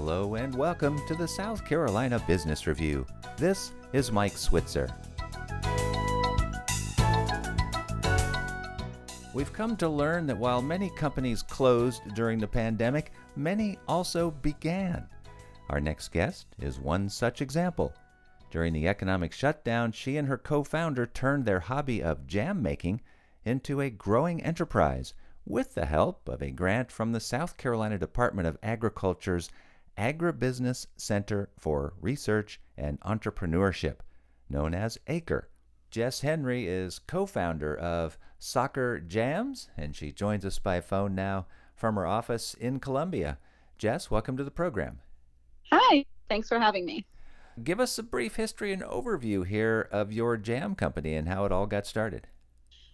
Hello 0.00 0.36
and 0.36 0.54
welcome 0.54 1.04
to 1.08 1.16
the 1.16 1.26
South 1.26 1.64
Carolina 1.64 2.22
Business 2.24 2.68
Review. 2.68 3.04
This 3.36 3.72
is 3.92 4.12
Mike 4.12 4.38
Switzer. 4.38 4.88
We've 9.34 9.52
come 9.52 9.76
to 9.78 9.88
learn 9.88 10.28
that 10.28 10.38
while 10.38 10.62
many 10.62 10.88
companies 10.90 11.42
closed 11.42 12.02
during 12.14 12.38
the 12.38 12.46
pandemic, 12.46 13.10
many 13.34 13.76
also 13.88 14.30
began. 14.30 15.04
Our 15.68 15.80
next 15.80 16.12
guest 16.12 16.46
is 16.60 16.78
one 16.78 17.08
such 17.08 17.42
example. 17.42 17.92
During 18.52 18.74
the 18.74 18.86
economic 18.86 19.32
shutdown, 19.32 19.90
she 19.90 20.16
and 20.16 20.28
her 20.28 20.38
co 20.38 20.62
founder 20.62 21.06
turned 21.06 21.44
their 21.44 21.60
hobby 21.60 22.04
of 22.04 22.28
jam 22.28 22.62
making 22.62 23.00
into 23.44 23.80
a 23.80 23.90
growing 23.90 24.44
enterprise 24.44 25.12
with 25.44 25.74
the 25.74 25.86
help 25.86 26.28
of 26.28 26.40
a 26.40 26.52
grant 26.52 26.92
from 26.92 27.10
the 27.10 27.20
South 27.20 27.56
Carolina 27.56 27.98
Department 27.98 28.46
of 28.46 28.58
Agriculture's 28.62 29.50
Agribusiness 29.98 30.86
Center 30.96 31.50
for 31.58 31.94
Research 32.00 32.60
and 32.76 33.00
Entrepreneurship, 33.00 33.96
known 34.48 34.72
as 34.72 34.96
ACRE. 35.08 35.48
Jess 35.90 36.20
Henry 36.20 36.68
is 36.68 37.00
co 37.00 37.26
founder 37.26 37.76
of 37.76 38.16
Sakhar 38.40 39.06
Jams, 39.06 39.68
and 39.76 39.96
she 39.96 40.12
joins 40.12 40.44
us 40.44 40.58
by 40.60 40.80
phone 40.80 41.14
now 41.14 41.46
from 41.74 41.96
her 41.96 42.06
office 42.06 42.54
in 42.54 42.78
Columbia. 42.78 43.38
Jess, 43.76 44.10
welcome 44.10 44.36
to 44.36 44.44
the 44.44 44.50
program. 44.50 45.00
Hi, 45.72 46.04
thanks 46.28 46.48
for 46.48 46.60
having 46.60 46.86
me. 46.86 47.04
Give 47.64 47.80
us 47.80 47.98
a 47.98 48.04
brief 48.04 48.36
history 48.36 48.72
and 48.72 48.82
overview 48.82 49.44
here 49.44 49.88
of 49.90 50.12
your 50.12 50.36
jam 50.36 50.76
company 50.76 51.14
and 51.14 51.26
how 51.28 51.44
it 51.44 51.50
all 51.50 51.66
got 51.66 51.86
started. 51.86 52.28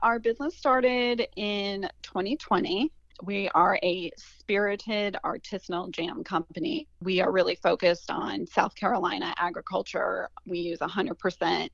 Our 0.00 0.18
business 0.18 0.56
started 0.56 1.28
in 1.36 1.88
2020. 2.02 2.90
We 3.22 3.48
are 3.50 3.78
a 3.82 4.10
spirited 4.16 5.16
artisanal 5.24 5.90
jam 5.90 6.24
company. 6.24 6.88
We 7.00 7.20
are 7.20 7.30
really 7.30 7.54
focused 7.54 8.10
on 8.10 8.46
South 8.46 8.74
Carolina 8.74 9.34
agriculture. 9.38 10.28
We 10.46 10.58
use 10.58 10.80
100% 10.80 11.68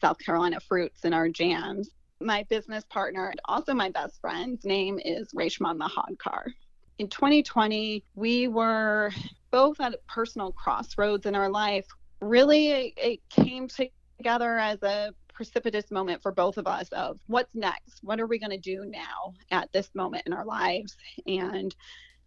South 0.00 0.18
Carolina 0.18 0.60
fruits 0.60 1.04
in 1.04 1.14
our 1.14 1.28
jams. 1.28 1.90
My 2.20 2.44
business 2.50 2.84
partner, 2.90 3.28
and 3.28 3.40
also 3.46 3.74
my 3.74 3.88
best 3.88 4.20
friend's 4.20 4.64
name 4.64 5.00
is 5.04 5.32
Reshma 5.34 5.76
Mahadkar. 5.76 6.52
In 6.98 7.08
2020, 7.08 8.04
we 8.14 8.48
were 8.48 9.10
both 9.50 9.80
at 9.80 9.94
a 9.94 9.98
personal 10.08 10.52
crossroads 10.52 11.26
in 11.26 11.34
our 11.34 11.48
life. 11.48 11.86
Really, 12.20 12.94
it 12.96 13.20
came 13.30 13.66
together 13.66 14.58
as 14.58 14.82
a 14.82 15.12
precipitous 15.32 15.90
moment 15.90 16.22
for 16.22 16.32
both 16.32 16.58
of 16.58 16.66
us 16.66 16.88
of 16.90 17.18
what's 17.26 17.54
next? 17.54 18.00
What 18.02 18.20
are 18.20 18.26
we 18.26 18.38
going 18.38 18.50
to 18.50 18.58
do 18.58 18.84
now 18.86 19.34
at 19.50 19.72
this 19.72 19.90
moment 19.94 20.24
in 20.26 20.32
our 20.32 20.44
lives? 20.44 20.96
And 21.26 21.74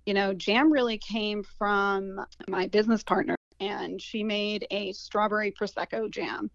you 0.05 0.13
know 0.13 0.33
jam 0.33 0.71
really 0.71 0.97
came 0.97 1.43
from 1.57 2.23
my 2.47 2.67
business 2.67 3.03
partner 3.03 3.35
and 3.59 4.01
she 4.01 4.23
made 4.23 4.67
a 4.69 4.91
strawberry 4.93 5.51
prosecco 5.51 6.09
jam 6.09 6.51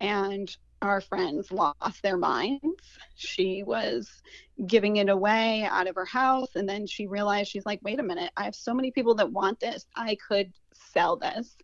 and 0.00 0.56
our 0.82 1.02
friends 1.02 1.52
lost 1.52 2.02
their 2.02 2.16
minds. 2.16 2.98
She 3.14 3.62
was 3.62 4.10
giving 4.66 4.96
it 4.96 5.10
away 5.10 5.68
out 5.70 5.86
of 5.86 5.94
her 5.94 6.06
house 6.06 6.56
and 6.56 6.68
then 6.68 6.86
she 6.86 7.06
realized 7.06 7.50
she's 7.50 7.66
like 7.66 7.80
wait 7.82 8.00
a 8.00 8.02
minute 8.02 8.30
i 8.36 8.44
have 8.44 8.54
so 8.54 8.74
many 8.74 8.90
people 8.90 9.14
that 9.16 9.30
want 9.30 9.60
this. 9.60 9.86
I 9.94 10.16
could 10.26 10.52
sell 10.92 11.16
this. 11.16 11.56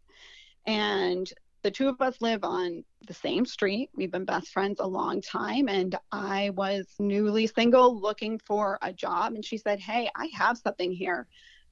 And 0.67 1.33
the 1.67 1.71
two 1.73 1.89
of 1.89 2.01
us 2.01 2.23
live 2.23 2.45
on 2.45 2.85
the 3.09 3.13
same 3.13 3.45
street. 3.45 3.91
We've 3.93 4.13
been 4.13 4.25
best 4.25 4.53
friends 4.53 4.79
a 4.79 4.87
long 4.87 5.21
time. 5.21 5.69
And 5.69 5.99
I 6.13 6.51
was 6.51 6.87
newly 7.01 7.49
single 7.49 8.01
looking 8.01 8.39
for 8.39 8.79
a 8.83 8.93
job. 8.93 9.35
And 9.35 9.45
she 9.45 9.59
said, 9.59 9.81
Hey, 9.81 10.09
I 10.15 10.29
have 10.33 10.59
something 10.59 10.93
here. 10.93 11.27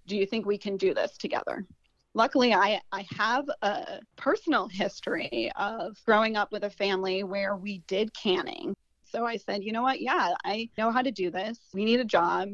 Do 0.09 0.17
you 0.17 0.27
think 0.27 0.47
we 0.47 0.59
can 0.59 0.77
do 0.77 0.95
this 0.95 1.17
together? 1.17 1.65
Luckily, 2.13 2.53
I, 2.53 2.81
I 2.91 3.07
have 3.17 3.45
a 3.63 4.01
personal 4.17 4.67
history 4.67 5.53
of 5.55 5.97
growing 6.05 6.37
up 6.37 6.51
with 6.51 6.65
a 6.65 6.71
family 6.71 7.23
where 7.23 7.55
we 7.55 7.79
did 7.87 8.13
canning. 8.15 8.75
So 9.05 9.25
I 9.25 9.37
said, 9.37 9.63
you 9.63 9.71
know 9.71 9.83
what? 9.83 10.01
Yeah, 10.01 10.35
I 10.45 10.71
know 10.77 10.91
how 10.91 11.03
to 11.03 11.13
do 11.13 11.31
this. 11.31 11.61
We 11.73 11.85
need 11.85 12.01
a 12.01 12.05
job. 12.05 12.49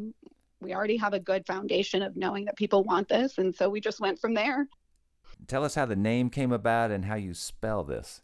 We 0.60 0.74
already 0.74 0.98
have 0.98 1.14
a 1.14 1.20
good 1.20 1.46
foundation 1.46 2.02
of 2.02 2.18
knowing 2.18 2.44
that 2.44 2.56
people 2.56 2.84
want 2.84 3.08
this. 3.08 3.38
And 3.38 3.54
so 3.54 3.70
we 3.70 3.80
just 3.80 3.98
went 3.98 4.18
from 4.18 4.34
there. 4.34 4.68
Tell 5.46 5.64
us 5.64 5.74
how 5.74 5.86
the 5.86 5.96
name 5.96 6.30
came 6.30 6.52
about 6.52 6.90
and 6.90 7.04
how 7.04 7.16
you 7.16 7.34
spell 7.34 7.84
this. 7.84 8.22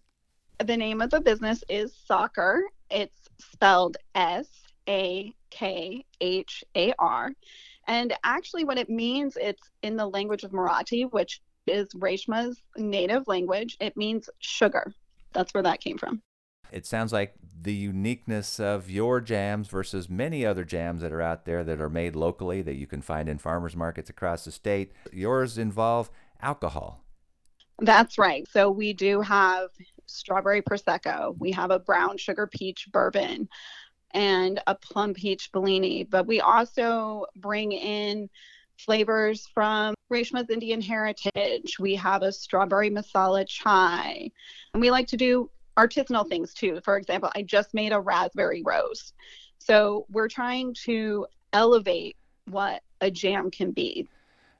The 0.64 0.76
name 0.76 1.00
of 1.00 1.10
the 1.10 1.20
business 1.20 1.62
is 1.68 1.94
Sakhar. 2.08 2.60
It's 2.90 3.28
spelled 3.38 3.96
S 4.14 4.46
A 4.88 5.34
K 5.50 6.04
H 6.20 6.64
A 6.76 6.92
R. 6.98 7.32
And 7.88 8.14
actually, 8.24 8.64
what 8.64 8.78
it 8.78 8.90
means, 8.90 9.36
it's 9.40 9.70
in 9.82 9.96
the 9.96 10.06
language 10.06 10.44
of 10.44 10.50
Marathi, 10.52 11.10
which 11.12 11.40
is 11.66 11.88
Reshma's 11.94 12.62
native 12.76 13.28
language. 13.28 13.76
It 13.80 13.96
means 13.96 14.28
sugar. 14.38 14.92
That's 15.32 15.52
where 15.52 15.62
that 15.62 15.80
came 15.80 15.98
from. 15.98 16.22
It 16.72 16.86
sounds 16.86 17.12
like 17.12 17.34
the 17.60 17.74
uniqueness 17.74 18.58
of 18.58 18.90
your 18.90 19.20
jams 19.20 19.68
versus 19.68 20.10
many 20.10 20.44
other 20.44 20.64
jams 20.64 21.00
that 21.02 21.12
are 21.12 21.22
out 21.22 21.44
there 21.44 21.62
that 21.62 21.80
are 21.80 21.88
made 21.88 22.16
locally 22.16 22.60
that 22.62 22.74
you 22.74 22.86
can 22.86 23.02
find 23.02 23.28
in 23.28 23.38
farmers 23.38 23.76
markets 23.76 24.10
across 24.10 24.44
the 24.44 24.52
state. 24.52 24.92
Yours 25.12 25.58
involve 25.58 26.10
alcohol. 26.40 27.05
That's 27.80 28.18
right. 28.18 28.46
So 28.50 28.70
we 28.70 28.92
do 28.92 29.20
have 29.20 29.68
strawberry 30.06 30.62
prosecco. 30.62 31.36
We 31.38 31.52
have 31.52 31.70
a 31.70 31.78
brown 31.78 32.16
sugar 32.16 32.46
peach 32.46 32.88
bourbon 32.90 33.48
and 34.12 34.60
a 34.66 34.74
plum 34.74 35.14
peach 35.14 35.52
Bellini. 35.52 36.04
But 36.04 36.26
we 36.26 36.40
also 36.40 37.26
bring 37.36 37.72
in 37.72 38.30
flavors 38.78 39.46
from 39.52 39.94
Reshma's 40.12 40.50
Indian 40.50 40.80
heritage. 40.80 41.78
We 41.78 41.94
have 41.96 42.22
a 42.22 42.32
strawberry 42.32 42.90
masala 42.90 43.46
chai. 43.46 44.30
And 44.72 44.80
we 44.80 44.90
like 44.90 45.08
to 45.08 45.16
do 45.16 45.50
artisanal 45.76 46.28
things 46.28 46.54
too. 46.54 46.80
For 46.84 46.96
example, 46.96 47.30
I 47.34 47.42
just 47.42 47.74
made 47.74 47.92
a 47.92 48.00
raspberry 48.00 48.62
rose. 48.62 49.12
So 49.58 50.06
we're 50.10 50.28
trying 50.28 50.74
to 50.84 51.26
elevate 51.52 52.16
what 52.46 52.82
a 53.00 53.10
jam 53.10 53.50
can 53.50 53.72
be. 53.72 54.08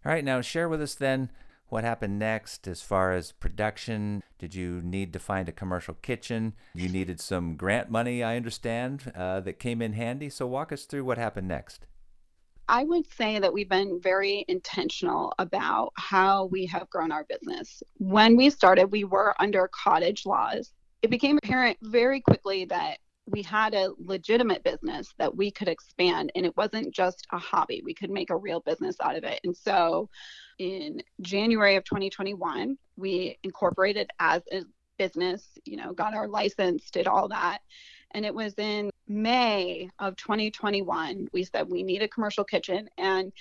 All 0.04 0.12
right, 0.12 0.24
now 0.24 0.40
share 0.40 0.68
with 0.68 0.82
us 0.82 0.94
then 0.94 1.30
what 1.68 1.84
happened 1.84 2.18
next 2.18 2.68
as 2.68 2.82
far 2.82 3.12
as 3.12 3.32
production? 3.32 4.22
Did 4.38 4.54
you 4.54 4.80
need 4.82 5.12
to 5.12 5.18
find 5.18 5.48
a 5.48 5.52
commercial 5.52 5.94
kitchen? 5.94 6.54
You 6.74 6.88
needed 6.88 7.20
some 7.20 7.56
grant 7.56 7.90
money, 7.90 8.22
I 8.22 8.36
understand, 8.36 9.12
uh, 9.14 9.40
that 9.40 9.58
came 9.58 9.82
in 9.82 9.94
handy. 9.94 10.28
So 10.28 10.46
walk 10.46 10.72
us 10.72 10.84
through 10.84 11.04
what 11.04 11.18
happened 11.18 11.48
next. 11.48 11.86
I 12.68 12.82
would 12.82 13.06
say 13.12 13.38
that 13.38 13.52
we've 13.52 13.68
been 13.68 14.00
very 14.00 14.44
intentional 14.48 15.32
about 15.38 15.92
how 15.96 16.46
we 16.46 16.66
have 16.66 16.90
grown 16.90 17.12
our 17.12 17.24
business. 17.24 17.82
When 17.98 18.36
we 18.36 18.50
started, 18.50 18.86
we 18.86 19.04
were 19.04 19.34
under 19.38 19.68
cottage 19.68 20.26
laws. 20.26 20.72
It 21.02 21.10
became 21.10 21.38
apparent 21.38 21.78
very 21.82 22.20
quickly 22.20 22.64
that 22.64 22.98
we 23.26 23.42
had 23.42 23.74
a 23.74 23.90
legitimate 23.98 24.62
business 24.62 25.12
that 25.18 25.36
we 25.36 25.50
could 25.50 25.68
expand 25.68 26.30
and 26.34 26.46
it 26.46 26.56
wasn't 26.56 26.94
just 26.94 27.26
a 27.32 27.38
hobby. 27.38 27.82
We 27.84 27.94
could 27.94 28.10
make 28.10 28.30
a 28.30 28.36
real 28.36 28.60
business 28.60 28.96
out 29.00 29.16
of 29.16 29.24
it. 29.24 29.40
And 29.42 29.56
so 29.56 30.08
in 30.58 31.02
January 31.20 31.76
of 31.76 31.84
2021, 31.84 32.78
we 32.96 33.38
incorporated 33.42 34.10
as 34.20 34.42
a 34.52 34.62
business, 34.96 35.46
you 35.64 35.76
know, 35.76 35.92
got 35.92 36.14
our 36.14 36.28
license, 36.28 36.90
did 36.90 37.06
all 37.06 37.28
that. 37.28 37.58
And 38.12 38.24
it 38.24 38.34
was 38.34 38.54
in 38.54 38.90
May 39.08 39.90
of 39.98 40.16
2021, 40.16 41.28
we 41.32 41.44
said 41.44 41.68
we 41.68 41.82
need 41.82 42.02
a 42.02 42.08
commercial 42.08 42.44
kitchen. 42.44 42.88
And, 42.96 43.32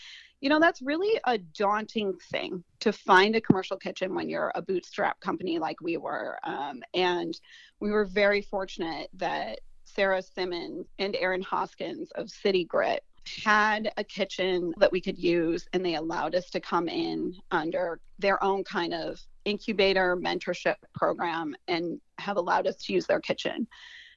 you 0.42 0.50
know, 0.50 0.60
that's 0.60 0.82
really 0.82 1.20
a 1.26 1.38
daunting 1.38 2.18
thing 2.32 2.64
to 2.82 2.92
find 2.92 3.36
a 3.36 3.42
commercial 3.42 3.78
kitchen 3.78 4.14
when 4.14 4.30
you're 4.30 4.52
a 4.56 4.62
bootstrap 4.62 5.20
company 5.22 5.60
like 5.60 5.80
we 5.82 5.98
were. 5.98 6.40
Um, 6.44 6.82
and 6.94 7.40
we 7.80 7.92
were 7.92 8.06
very 8.06 8.42
fortunate 8.42 9.10
that 9.14 9.60
Sarah 9.96 10.22
Simmons 10.22 10.88
and 11.00 11.16
Aaron 11.16 11.42
Hoskins 11.42 12.12
of 12.12 12.30
City 12.30 12.66
Grit 12.66 13.04
had 13.44 13.92
a 13.98 14.04
kitchen 14.04 14.74
that 14.78 14.92
we 14.92 15.02
could 15.02 15.18
use 15.18 15.68
and 15.74 15.84
they 15.84 15.96
allowed 15.96 16.36
us 16.36 16.50
to 16.52 16.60
come 16.60 16.88
in 16.88 17.34
under 17.52 18.00
their 18.20 18.44
own 18.44 18.64
kind 18.64 18.94
of 18.94 19.20
incubator 19.46 20.16
mentorship 20.16 20.76
program 20.94 21.56
and 21.68 22.00
have 22.20 22.38
allowed 22.38 22.68
us 22.68 22.76
to 22.78 22.94
use 22.94 23.08
their 23.08 23.20
kitchen 23.20 23.68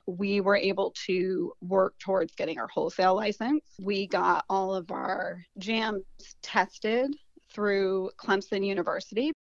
we 0.09 0.41
were 0.41 0.57
able 0.57 0.93
to 1.07 1.53
work 1.61 1.99
towards 1.99 2.35
getting 2.35 2.59
our 2.59 2.69
wholesale 2.69 3.15
license. 3.15 3.63
We 3.79 4.07
got 4.07 4.47
all 4.49 4.75
of 4.75 4.91
our 4.91 5.45
jams 5.59 6.03
tested 6.41 7.15
through 7.53 8.11
Clemson 8.19 8.65
University. 8.65 9.33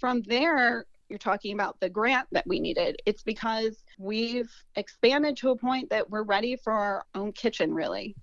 From 0.00 0.22
there, 0.22 0.86
you're 1.14 1.18
talking 1.20 1.54
about 1.54 1.78
the 1.78 1.88
grant 1.88 2.26
that 2.32 2.44
we 2.44 2.58
needed. 2.58 3.00
It's 3.06 3.22
because 3.22 3.84
we've 4.00 4.50
expanded 4.74 5.36
to 5.36 5.50
a 5.50 5.56
point 5.56 5.88
that 5.90 6.10
we're 6.10 6.24
ready 6.24 6.56
for 6.56 6.72
our 6.72 7.04
own 7.14 7.30
kitchen, 7.30 7.72
really. 7.72 8.16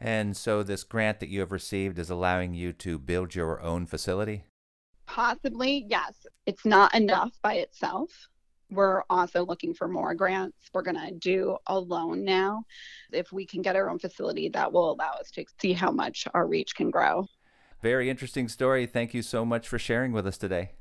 And 0.00 0.36
so, 0.36 0.64
this 0.64 0.82
grant 0.82 1.20
that 1.20 1.28
you 1.28 1.38
have 1.38 1.52
received 1.52 2.00
is 2.00 2.10
allowing 2.10 2.52
you 2.52 2.72
to 2.72 2.98
build 2.98 3.36
your 3.36 3.62
own 3.62 3.86
facility? 3.86 4.42
Possibly, 5.06 5.86
yes. 5.88 6.26
It's 6.44 6.64
not 6.64 6.92
enough 6.96 7.30
by 7.42 7.54
itself. 7.54 8.10
We're 8.68 9.04
also 9.08 9.46
looking 9.46 9.72
for 9.72 9.86
more 9.86 10.16
grants. 10.16 10.56
We're 10.74 10.82
going 10.82 10.96
to 10.96 11.12
do 11.12 11.58
a 11.68 11.78
loan 11.78 12.24
now. 12.24 12.64
If 13.12 13.30
we 13.30 13.46
can 13.46 13.62
get 13.62 13.76
our 13.76 13.88
own 13.88 14.00
facility, 14.00 14.48
that 14.48 14.72
will 14.72 14.90
allow 14.90 15.12
us 15.12 15.30
to 15.32 15.44
see 15.60 15.74
how 15.74 15.92
much 15.92 16.26
our 16.34 16.48
reach 16.48 16.74
can 16.74 16.90
grow. 16.90 17.28
Very 17.82 18.10
interesting 18.10 18.48
story. 18.48 18.86
Thank 18.86 19.14
you 19.14 19.22
so 19.22 19.44
much 19.44 19.68
for 19.68 19.78
sharing 19.78 20.10
with 20.10 20.26
us 20.26 20.38
today. 20.38 20.72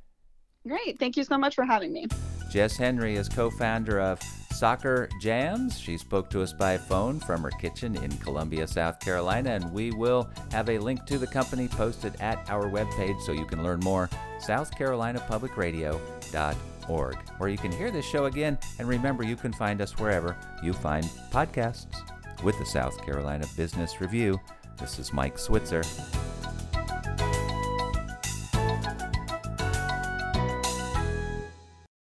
Great. 0.68 1.00
Thank 1.00 1.18
you 1.18 1.24
so 1.24 1.36
much 1.38 1.56
for 1.56 1.66
having 1.66 1.92
me. 1.92 2.06
Jess 2.52 2.78
Henry 2.78 3.16
is 3.16 3.28
co 3.30 3.50
founder 3.50 4.00
of 4.00 4.20
Sakhar 4.52 5.10
Jams. 5.20 5.80
She 5.80 5.98
spoke 5.98 6.30
to 6.30 6.44
us 6.44 6.54
by 6.54 6.78
phone 6.78 7.20
from 7.20 7.42
her 7.42 7.50
kitchen 7.50 7.96
in 7.96 8.16
Columbia, 8.18 8.68
South 8.68 9.00
Carolina, 9.00 9.50
and 9.52 9.74
we 9.74 9.90
will 9.92 10.30
have 10.52 10.70
a 10.70 10.78
link 10.78 11.08
to 11.08 11.18
the 11.18 11.26
company 11.26 11.68
posted 11.68 12.14
at 12.22 12.48
our 12.50 12.70
webpage 12.70 13.20
so 13.22 13.32
you 13.32 13.46
can 13.46 13.64
learn 13.64 13.80
more. 13.80 14.08
SouthCarolinaPublicRadio.org, 14.46 17.16
where 17.38 17.50
you 17.50 17.58
can 17.58 17.72
hear 17.72 17.90
this 17.90 18.06
show 18.06 18.26
again. 18.26 18.60
And 18.78 18.88
remember, 18.88 19.24
you 19.24 19.36
can 19.36 19.54
find 19.54 19.82
us 19.82 19.98
wherever 19.98 20.38
you 20.62 20.74
find 20.74 21.06
podcasts. 21.32 21.88
With 22.44 22.58
the 22.58 22.66
South 22.66 23.06
Carolina 23.06 23.46
Business 23.56 24.02
Review, 24.02 24.40
this 24.80 24.98
is 25.00 25.14
Mike 25.14 25.38
Switzer. 25.38 25.84